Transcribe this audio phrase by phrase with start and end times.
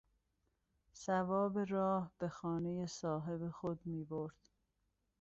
[1.03, 4.49] ثواب راه به خانهٔ صاحب خود میبرد.